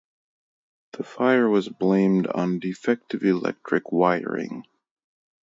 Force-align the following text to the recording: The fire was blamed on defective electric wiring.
The 0.93 1.03
fire 1.03 1.47
was 1.47 1.69
blamed 1.69 2.25
on 2.25 2.57
defective 2.57 3.21
electric 3.23 3.91
wiring. 3.91 4.65